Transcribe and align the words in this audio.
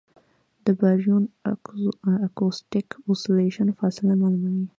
د 0.65 0.67
باریون 0.79 1.23
اکوسټک 2.27 2.87
اوسیلیشن 3.09 3.67
فاصله 3.79 4.13
معلوموي. 4.21 4.65